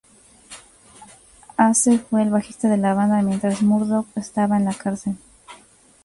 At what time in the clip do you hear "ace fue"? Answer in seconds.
1.59-2.23